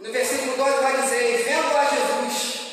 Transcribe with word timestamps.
No 0.00 0.12
versículo 0.12 0.56
2 0.56 0.82
vai 0.82 1.00
dizer: 1.02 1.44
Vendo 1.44 1.76
a 1.76 1.84
Jesus. 1.84 2.66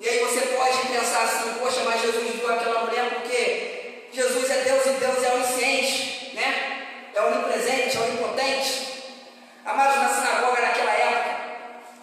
E 0.00 0.08
aí 0.08 0.18
você 0.20 0.40
pode 0.40 0.78
pensar 0.88 1.24
assim: 1.24 1.54
Poxa, 1.58 1.82
mas 1.84 2.00
Jesus 2.00 2.34
viu 2.34 2.52
aquela 2.52 2.84
mulher 2.84 3.10
porque 3.10 4.08
Jesus 4.12 4.50
é 4.50 4.62
Deus 4.62 4.86
e 4.86 4.90
Deus 4.90 5.22
é 5.22 5.34
onisciente, 5.34 6.34
né? 6.34 6.86
É 7.14 7.20
onipresente, 7.20 7.96
é 7.96 8.00
onipotente. 8.00 8.90
Amados, 9.64 9.96
na 9.96 10.08
sinagoga 10.08 10.62
naquela 10.62 10.92
época 10.92 11.40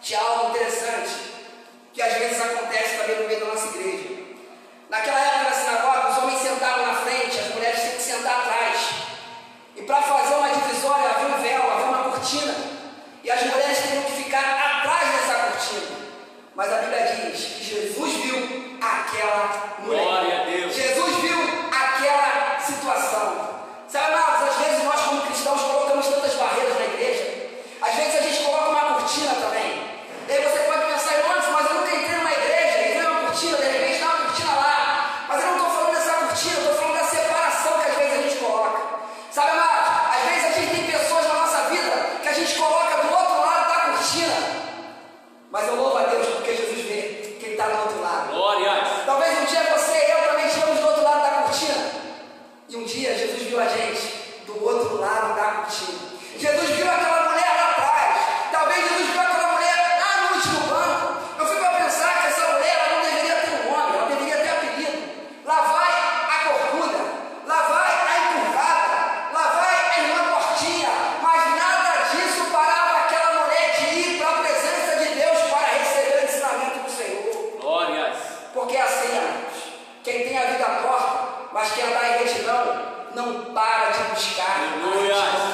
tinha 0.02 0.20
algo 0.20 0.52
interessante 0.52 1.12
que 1.92 2.02
às 2.02 2.14
vezes 2.14 2.40
acontece 2.40 2.98
também 2.98 3.20
no 3.20 3.28
meio 3.28 3.40
da 3.40 3.46
nossa 3.48 3.76
igreja. 3.76 4.10
Naquela 4.90 5.20
época 5.20 5.37
Mas 45.50 45.68
eu 45.68 45.76
louvo 45.76 45.98
a 45.98 46.04
Deus 46.04 46.28
porque 46.28 46.56
Jesus 46.56 46.82
vê 46.82 47.38
quem 47.40 47.52
está 47.52 47.68
do 47.68 47.82
outro 47.84 48.02
lado. 48.02 48.32
Glórias. 48.32 49.06
Talvez 49.06 49.40
um 49.40 49.46
dia 49.46 49.64
você 49.64 49.92
e 49.92 50.12
eu 50.12 50.28
também 50.28 50.48
estivemos 50.48 50.80
do 50.80 50.88
outro 50.88 51.04
lado 51.04 51.22
da 51.22 51.42
cortina. 51.44 51.92
E 52.70 52.76
um 52.76 52.84
dia 52.84 53.18
Jesus 53.18 53.44
viu 53.44 53.60
a 53.60 53.68
gente 53.68 54.44
do 54.46 54.64
outro 54.64 54.98
lado 55.00 55.36
da 55.36 55.52
cortina. 55.62 56.00
Jesus 56.38 56.70
viu 56.70 56.90
aquela 56.90 57.17
mas 81.52 81.72
quer 81.74 81.88
andar 81.88 82.10
em 82.10 82.24
retidão, 82.24 82.82
não 83.16 83.46
para 83.54 83.90
de 83.90 84.04
buscar 84.14 84.46
a 84.46 84.88
Aleluia. 84.88 85.16
retidão 85.16 85.47